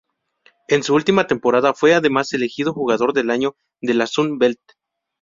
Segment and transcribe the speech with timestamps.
[0.67, 4.57] En su última temporada fue además elegido Jugador del Año de la Sun Belt.